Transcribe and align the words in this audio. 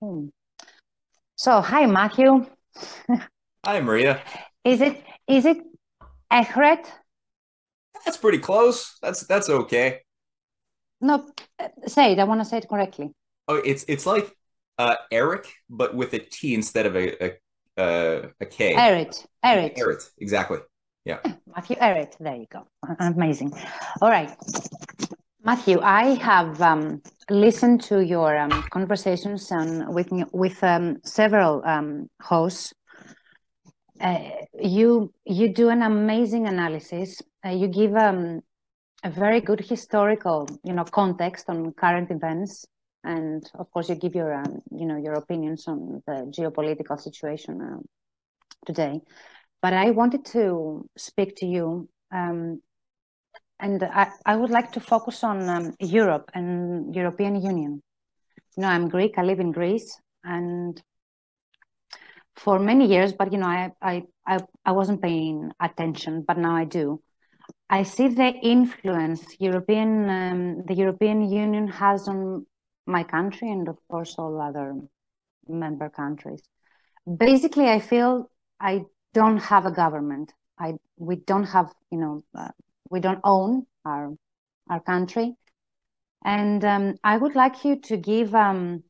Hmm. 0.00 0.26
So, 1.36 1.60
hi, 1.60 1.86
Matthew. 1.86 2.46
Hi, 3.64 3.80
Maria. 3.80 4.20
Is 4.64 4.80
it 4.80 5.02
is 5.26 5.44
it 5.44 5.58
Echret? 6.32 6.86
That's 8.04 8.16
pretty 8.16 8.38
close. 8.38 8.96
That's 9.02 9.26
that's 9.26 9.48
okay. 9.48 10.00
No, 11.00 11.30
say 11.86 12.12
it. 12.12 12.18
I 12.18 12.24
want 12.24 12.40
to 12.40 12.44
say 12.44 12.58
it 12.58 12.68
correctly. 12.68 13.12
Oh, 13.46 13.56
it's 13.56 13.84
it's 13.88 14.06
like 14.06 14.34
uh, 14.78 14.96
Eric, 15.10 15.52
but 15.68 15.94
with 15.94 16.12
a 16.14 16.18
T 16.18 16.54
instead 16.54 16.86
of 16.86 16.96
a 16.96 17.24
a, 17.24 17.32
uh, 17.76 18.28
a 18.40 18.46
K. 18.46 18.74
Erit. 18.74 19.26
Erit. 19.42 19.78
Erit, 19.78 20.10
exactly. 20.18 20.58
Yeah. 21.04 21.18
Matthew 21.54 21.76
Eric. 21.80 22.16
There 22.20 22.36
you 22.36 22.46
go. 22.50 22.66
Amazing. 23.00 23.52
All 24.02 24.10
right. 24.10 24.36
Matthew, 25.42 25.80
I 25.80 26.14
have 26.16 26.60
um, 26.60 27.02
listened 27.30 27.82
to 27.82 28.00
your 28.00 28.36
um, 28.36 28.62
conversations 28.70 29.50
and 29.50 29.92
with 29.94 30.10
with 30.32 30.62
um, 30.62 30.98
several 31.04 31.62
um, 31.64 32.08
hosts. 32.20 32.72
Uh, 34.00 34.30
you 34.60 35.12
you 35.24 35.52
do 35.52 35.68
an 35.68 35.82
amazing 35.82 36.46
analysis. 36.46 37.20
Uh, 37.44 37.50
you 37.50 37.68
give 37.68 37.94
um, 37.94 38.40
a 39.04 39.10
very 39.10 39.40
good 39.40 39.60
historical, 39.60 40.48
you 40.64 40.72
know, 40.72 40.84
context 40.84 41.46
on 41.48 41.72
current 41.72 42.10
events, 42.10 42.64
and 43.04 43.48
of 43.54 43.70
course, 43.70 43.88
you 43.88 43.94
give 43.94 44.14
your 44.14 44.32
um, 44.34 44.60
you 44.70 44.86
know 44.86 44.96
your 44.96 45.14
opinions 45.14 45.66
on 45.66 46.02
the 46.06 46.32
geopolitical 46.36 46.98
situation 47.00 47.60
uh, 47.60 47.78
today. 48.66 49.00
But 49.60 49.72
I 49.72 49.90
wanted 49.90 50.24
to 50.26 50.88
speak 50.96 51.36
to 51.36 51.46
you 51.46 51.88
and 53.60 53.82
I, 53.82 54.10
I 54.24 54.36
would 54.36 54.50
like 54.50 54.72
to 54.72 54.80
focus 54.80 55.24
on 55.24 55.48
um, 55.48 55.74
Europe 55.80 56.30
and 56.34 56.94
European 56.94 57.42
Union. 57.42 57.82
You 58.56 58.62
know, 58.62 58.68
I'm 58.68 58.88
Greek. 58.88 59.18
I 59.18 59.22
live 59.22 59.40
in 59.40 59.52
Greece, 59.52 59.98
and 60.24 60.80
for 62.36 62.58
many 62.58 62.86
years, 62.86 63.12
but 63.12 63.32
you 63.32 63.38
know, 63.38 63.46
I 63.46 63.72
I 63.82 64.02
I, 64.26 64.38
I 64.64 64.72
wasn't 64.72 65.02
paying 65.02 65.50
attention, 65.60 66.24
but 66.26 66.38
now 66.38 66.54
I 66.54 66.64
do. 66.64 67.02
I 67.70 67.82
see 67.82 68.08
the 68.08 68.28
influence 68.28 69.24
European 69.38 70.08
um, 70.10 70.64
the 70.66 70.74
European 70.74 71.28
Union 71.30 71.68
has 71.68 72.08
on 72.08 72.46
my 72.86 73.04
country 73.04 73.50
and 73.50 73.68
of 73.68 73.76
course 73.88 74.14
all 74.18 74.40
other 74.40 74.74
member 75.48 75.88
countries. 75.90 76.42
Basically, 77.06 77.68
I 77.68 77.80
feel 77.80 78.30
I 78.60 78.84
don't 79.14 79.38
have 79.38 79.66
a 79.66 79.72
government. 79.72 80.32
I 80.58 80.74
we 80.96 81.16
don't 81.16 81.44
have 81.44 81.72
you 81.90 81.98
know 81.98 82.24
uh, 82.34 82.50
we 82.90 83.00
don't 83.00 83.20
own 83.24 83.66
our 83.84 84.14
our 84.68 84.80
country. 84.80 85.34
And 86.24 86.64
um, 86.64 86.94
I 87.04 87.16
would 87.16 87.34
like 87.34 87.64
you 87.64 87.80
to 87.82 87.96
give, 87.96 88.34
um, 88.34 88.82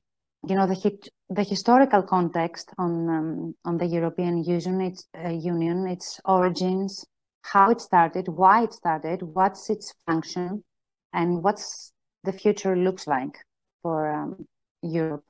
you 0.48 0.56
know, 0.56 0.66
the 0.66 0.98
the 1.28 1.42
historical 1.42 2.02
context 2.02 2.70
on 2.78 3.08
um, 3.08 3.54
on 3.64 3.78
the 3.78 3.86
European 3.86 4.42
Union, 4.42 4.80
its 4.80 5.06
uh, 5.14 5.28
Union, 5.28 5.86
its 5.86 6.20
origins, 6.24 7.04
how 7.42 7.70
it 7.70 7.80
started, 7.80 8.28
why 8.28 8.64
it 8.64 8.72
started, 8.72 9.22
what's 9.22 9.68
its 9.68 9.92
function, 10.06 10.64
and 11.12 11.42
what's 11.42 11.92
the 12.24 12.32
future 12.32 12.76
looks 12.76 13.06
like 13.06 13.36
for 13.82 14.10
um, 14.10 14.46
Europe. 14.82 15.24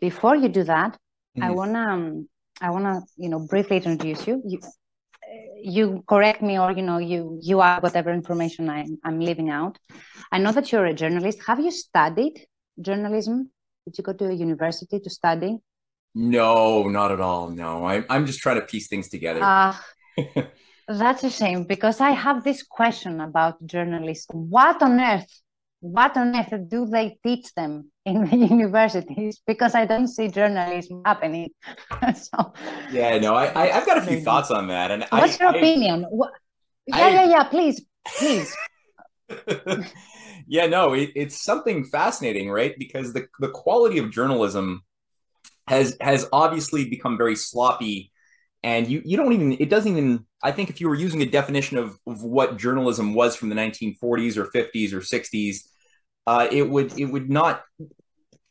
Before 0.00 0.36
you 0.36 0.48
do 0.48 0.64
that, 0.64 0.92
mm-hmm. 0.92 1.42
I 1.42 1.50
wanna 1.50 1.80
um, 1.80 2.28
I 2.60 2.70
wanna 2.70 3.02
you 3.16 3.28
know 3.28 3.40
briefly 3.40 3.76
introduce 3.76 4.26
you. 4.26 4.42
you 4.46 4.60
you 5.62 6.04
correct 6.06 6.42
me 6.42 6.58
or 6.58 6.72
you 6.72 6.82
know 6.82 6.98
you 6.98 7.38
you 7.42 7.60
are 7.60 7.80
whatever 7.80 8.12
information 8.12 8.68
I'm 8.68 8.98
i'm 9.04 9.20
leaving 9.20 9.50
out. 9.50 9.78
I 10.32 10.38
know 10.38 10.52
that 10.52 10.70
you're 10.72 10.86
a 10.86 10.94
journalist. 10.94 11.40
Have 11.46 11.60
you 11.60 11.70
studied 11.70 12.46
journalism? 12.80 13.50
Did 13.84 13.98
you 13.98 14.04
go 14.04 14.12
to 14.12 14.28
a 14.28 14.32
university 14.32 15.00
to 15.00 15.10
study? 15.10 15.58
No 16.14 16.88
not 16.88 17.12
at 17.12 17.20
all 17.20 17.50
no. 17.50 17.84
I, 17.84 18.04
i'm 18.08 18.26
just 18.26 18.40
trying 18.40 18.60
to 18.60 18.66
piece 18.66 18.88
things 18.88 19.08
together. 19.08 19.42
Uh, 19.42 19.74
that's 20.88 21.22
a 21.22 21.30
shame 21.30 21.64
because 21.64 22.00
i 22.00 22.10
have 22.10 22.42
this 22.44 22.62
question 22.62 23.20
about 23.20 23.64
journalists. 23.64 24.26
What 24.32 24.82
on 24.82 25.00
earth 25.00 25.40
what 25.80 26.16
on 26.16 26.36
earth 26.36 26.52
do 26.68 26.86
they 26.86 27.18
teach 27.24 27.52
them 27.54 27.89
in 28.04 28.24
the 28.24 28.36
universities 28.56 29.40
because 29.46 29.74
I 29.74 29.84
don't 29.86 30.08
see 30.08 30.28
journalism 30.28 31.02
happening. 31.04 31.50
so 32.14 32.52
yeah, 32.90 33.18
no, 33.18 33.34
I, 33.34 33.62
I 33.62 33.66
have 33.68 33.86
got 33.86 33.98
a 33.98 34.02
few 34.02 34.20
thoughts 34.20 34.50
on 34.50 34.68
that. 34.68 34.90
And 34.90 35.06
what's 35.10 35.40
I, 35.40 35.44
your 35.44 35.54
I, 35.54 35.58
opinion? 35.58 36.06
What, 36.10 36.32
yeah, 36.86 36.96
I, 36.96 37.08
yeah, 37.10 37.24
yeah. 37.24 37.44
Please, 37.44 37.82
please. 38.18 38.56
yeah, 40.46 40.66
no, 40.66 40.94
it, 40.94 41.10
it's 41.14 41.42
something 41.42 41.84
fascinating, 41.84 42.50
right? 42.50 42.74
Because 42.78 43.12
the 43.12 43.26
the 43.38 43.50
quality 43.50 43.98
of 43.98 44.10
journalism 44.10 44.82
has 45.68 45.96
has 46.00 46.28
obviously 46.32 46.88
become 46.88 47.16
very 47.16 47.36
sloppy 47.36 48.10
and 48.62 48.88
you 48.88 49.00
you 49.04 49.16
don't 49.16 49.32
even 49.32 49.52
it 49.52 49.70
doesn't 49.70 49.92
even 49.92 50.24
i 50.42 50.50
think 50.52 50.68
if 50.68 50.80
you 50.80 50.88
were 50.88 50.94
using 50.94 51.22
a 51.22 51.26
definition 51.26 51.78
of, 51.78 51.96
of 52.06 52.22
what 52.22 52.58
journalism 52.58 53.14
was 53.14 53.36
from 53.36 53.48
the 53.48 53.54
1940s 53.54 54.36
or 54.36 54.46
50s 54.46 54.92
or 54.92 55.00
60s 55.00 55.60
uh, 56.26 56.46
it 56.50 56.68
would 56.68 56.98
it 56.98 57.06
would 57.06 57.30
not 57.30 57.62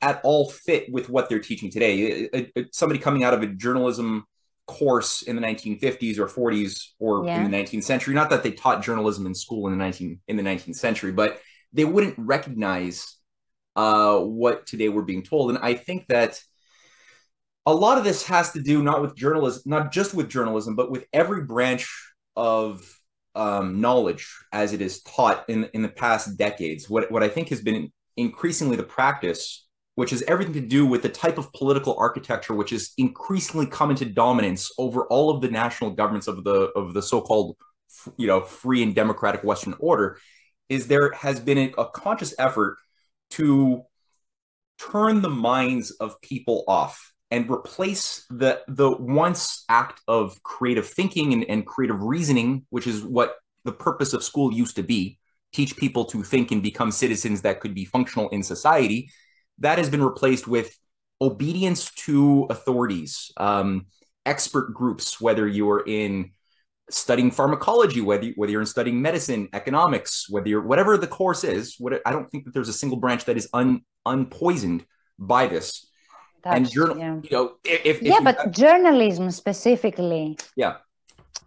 at 0.02 0.22
all 0.24 0.50
fit 0.50 0.92
with 0.92 1.10
what 1.10 1.30
they're 1.30 1.40
teaching 1.40 1.70
today. 1.70 2.00
It, 2.00 2.52
it, 2.56 2.76
somebody 2.76 3.00
coming 3.00 3.24
out 3.24 3.34
of 3.34 3.44
a 3.44 3.48
journalism 3.48 4.26
course 4.66 5.24
in 5.24 5.36
the 5.36 5.42
1950s 5.42 6.20
or 6.20 6.28
40s 6.28 6.90
or 7.00 7.26
yeah. 7.26 7.44
in 7.44 7.50
the 7.50 7.58
19th 7.58 7.84
century, 7.84 8.14
not 8.14 8.30
that 8.30 8.44
they 8.44 8.52
taught 8.52 8.84
journalism 8.84 9.26
in 9.26 9.34
school 9.34 9.68
in 9.68 9.78
the 9.78 9.84
19 9.84 10.20
in 10.28 10.38
the 10.38 10.44
19th 10.44 10.76
century, 10.76 11.12
but 11.12 11.40
they 11.74 11.86
wouldn't 11.86 12.16
recognize 12.18 13.18
uh, 13.76 14.20
what 14.20 14.66
today 14.66 14.90
we're 14.90 15.02
being 15.02 15.24
told. 15.24 15.50
And 15.50 15.60
I 15.60 15.74
think 15.74 16.08
that 16.08 16.40
a 17.66 17.74
lot 17.74 17.98
of 17.98 18.04
this 18.04 18.26
has 18.28 18.52
to 18.54 18.62
do 18.62 18.82
not 18.82 19.02
with 19.02 19.16
journalism, 19.16 19.64
not 19.66 19.92
just 19.92 20.14
with 20.14 20.30
journalism, 20.30 20.76
but 20.76 20.92
with 20.92 21.06
every 21.14 21.44
branch 21.44 21.90
of 22.36 22.99
um, 23.36 23.82
knowledge 23.82 24.28
as 24.52 24.74
it 24.74 24.82
is 24.82 25.02
taught 25.02 25.46
in 25.50 25.70
in 25.74 25.82
the 25.82 25.90
past 25.90 26.38
decades. 26.38 26.90
What 26.90 27.12
what 27.12 27.24
I 27.24 27.30
think 27.30 27.50
has 27.50 27.62
been 27.62 27.92
increasingly 28.18 28.76
the 28.76 28.84
practice, 28.84 29.68
which 29.96 30.12
has 30.12 30.24
everything 30.24 30.54
to 30.54 30.62
do 30.62 30.86
with 30.86 31.02
the 31.02 31.10
type 31.10 31.38
of 31.38 31.52
political 31.54 31.96
architecture 31.98 32.54
which 32.54 32.74
is 32.74 32.92
increasingly 32.98 33.66
come 33.66 33.92
into 33.92 34.06
dominance 34.06 34.72
over 34.78 35.06
all 35.06 35.30
of 35.30 35.42
the 35.42 35.50
national 35.50 35.92
governments 35.92 36.28
of 36.28 36.44
the 36.44 36.72
of 36.76 36.94
the 36.94 37.02
so-called 37.02 37.56
you 38.18 38.28
know 38.28 38.42
free 38.42 38.84
and 38.84 38.96
democratic 38.96 39.44
Western 39.44 39.76
order, 39.80 40.18
is 40.70 40.88
there 40.88 41.12
has 41.14 41.40
been 41.40 41.74
a 41.78 41.86
conscious 41.86 42.34
effort 42.38 42.78
to 43.32 43.84
turn 44.80 45.22
the 45.22 45.30
minds 45.30 45.92
of 45.92 46.20
people 46.22 46.64
off 46.68 47.14
and 47.32 47.50
replace 47.50 48.26
the 48.30 48.62
the 48.68 48.92
once 48.92 49.64
act 49.70 50.02
of 50.08 50.42
creative 50.44 50.88
thinking 50.88 51.34
and, 51.34 51.46
and 51.46 51.66
creative 51.66 52.02
reasoning, 52.02 52.66
which 52.70 52.88
is 52.88 53.04
what 53.04 53.36
the 53.66 53.72
purpose 53.72 54.14
of 54.14 54.24
school 54.24 54.52
used 54.52 54.76
to 54.78 54.84
be, 54.84 55.20
teach 55.54 55.76
people 55.78 56.06
to 56.06 56.24
think 56.24 56.52
and 56.52 56.64
become 56.64 56.92
citizens 56.92 57.42
that 57.42 57.60
could 57.60 57.76
be 57.76 57.86
functional 57.86 58.30
in 58.30 58.42
society. 58.42 59.12
That 59.60 59.78
has 59.78 59.90
been 59.90 60.04
replaced 60.04 60.48
with 60.48 60.76
obedience 61.22 61.92
to 61.92 62.48
authorities, 62.50 63.32
um, 63.38 63.88
expert 64.26 64.74
groups, 64.74 65.20
whether 65.20 65.46
you're 65.46 65.84
in 65.86 66.32
studying 66.90 67.30
pharmacology, 67.30 68.02
whether 68.02 68.26
you, 68.26 68.34
whether 68.36 68.52
you're 68.52 68.62
in 68.62 68.68
studying 68.68 69.02
medicine, 69.02 69.50
economics, 69.54 70.28
whether 70.30 70.48
you're 70.48 70.66
whatever 70.66 70.98
the 70.98 71.08
course 71.08 71.44
is. 71.44 71.76
What 71.78 72.02
I 72.06 72.12
don't 72.12 72.30
think 72.32 72.46
that 72.46 72.54
there's 72.54 72.70
a 72.70 72.74
single 72.74 72.98
branch 72.98 73.26
that 73.26 73.38
is 73.38 73.48
un, 73.54 73.82
unpoisoned 74.06 74.86
by 75.20 75.48
this 75.48 75.89
and 76.46 76.70
journal, 76.70 76.98
yeah. 76.98 77.16
you 77.24 77.30
know, 77.32 77.54
if, 77.64 77.86
if 77.86 78.02
yeah, 78.02 78.20
but 78.22 78.52
journalism 78.52 79.32
specifically. 79.32 80.38
Yeah. 80.56 80.78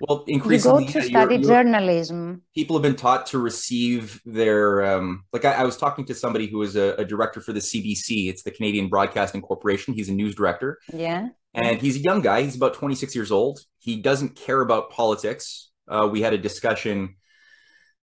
Well, 0.09 0.25
increasingly, 0.27 0.87
you 0.87 0.93
go 0.93 1.01
to 1.01 1.07
study 1.07 1.35
you're, 1.37 1.43
you're, 1.45 1.63
journalism. 1.63 2.43
People 2.55 2.77
have 2.77 2.83
been 2.83 2.97
taught 2.97 3.27
to 3.27 3.39
receive 3.39 4.21
their, 4.25 4.85
um, 4.85 5.25
like 5.33 5.45
I, 5.45 5.53
I 5.53 5.65
was 5.65 5.77
talking 5.77 6.05
to 6.07 6.15
somebody 6.15 6.49
who 6.49 6.63
is 6.63 6.75
a, 6.75 6.95
a, 6.99 7.05
director 7.05 7.41
for 7.41 7.53
the 7.53 7.61
CBC. 7.61 8.29
It's 8.29 8.43
the 8.43 8.51
Canadian 8.51 8.89
Broadcasting 8.89 9.43
Corporation. 9.43 9.95
He's 9.95 10.09
a 10.09 10.13
news 10.13 10.35
director. 10.35 10.81
Yeah. 10.93 11.29
And 11.55 11.81
he's 11.81 11.97
a 11.97 12.01
young 12.01 12.21
guy. 12.21 12.43
He's 12.43 12.57
about 12.57 12.75
26 12.75 13.15
years 13.15 13.31
old. 13.31 13.61
He 13.79 14.01
doesn't 14.01 14.35
care 14.35 14.61
about 14.61 14.91
politics. 14.91 15.71
Uh, 15.87 16.09
we 16.11 16.21
had 16.21 16.33
a 16.33 16.39
discussion. 16.39 17.17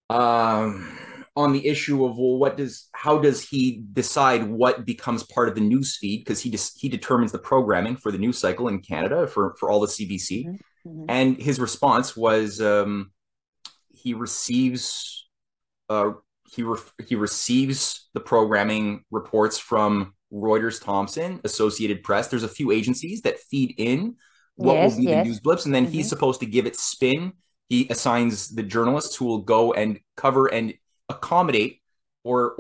Um, 0.09 0.97
on 1.35 1.53
the 1.53 1.67
issue 1.67 2.05
of 2.05 2.19
well 2.19 2.37
what 2.37 2.57
does 2.57 2.89
how 2.93 3.19
does 3.19 3.49
he 3.49 3.83
decide 3.93 4.45
what 4.45 4.85
becomes 4.85 5.23
part 5.23 5.49
of 5.49 5.55
the 5.55 5.61
news 5.61 5.97
feed 5.97 6.19
because 6.19 6.41
he 6.41 6.51
just 6.51 6.79
he 6.79 6.89
determines 6.89 7.33
the 7.33 7.39
programming 7.39 7.97
for 7.97 8.13
the 8.13 8.19
news 8.19 8.39
cycle 8.39 8.69
in 8.69 8.81
Canada 8.81 9.27
for 9.27 9.55
for 9.59 9.71
all 9.71 9.81
the 9.81 9.87
CBC 9.87 10.47
mm-hmm. 10.47 10.89
mm-hmm. 10.89 11.05
and 11.09 11.41
his 11.41 11.59
response 11.59 12.17
was 12.17 12.61
um, 12.61 13.13
he 13.89 14.15
receives 14.15 15.29
uh, 15.89 16.13
he 16.51 16.63
re- 16.63 16.79
he 17.07 17.15
receives 17.15 18.09
the 18.15 18.21
programming 18.21 19.05
reports 19.11 19.59
from 19.59 20.15
Reuters, 20.33 20.83
Thomson, 20.83 21.41
Associated 21.45 22.03
Press. 22.03 22.29
There's 22.29 22.43
a 22.43 22.49
few 22.49 22.71
agencies 22.71 23.23
that 23.23 23.39
feed 23.39 23.75
in 23.79 24.17
what 24.57 24.75
yes, 24.75 24.93
will 24.93 24.99
be 24.99 25.05
yes. 25.05 25.25
the 25.25 25.29
news 25.29 25.41
blips, 25.41 25.67
and 25.67 25.75
then 25.75 25.85
mm-hmm. 25.85 25.93
he's 25.93 26.09
supposed 26.09 26.41
to 26.41 26.47
give 26.47 26.67
it 26.67 26.77
spin. 26.77 27.33
He 27.69 27.89
assigns 27.89 28.49
the 28.49 28.63
journalists 28.63 29.17
who 29.17 29.25
will 29.25 29.43
go 29.43 29.73
and 29.73 29.99
cover 30.17 30.47
and 30.47 30.75
accommodate 31.13 31.81
or 32.25 32.51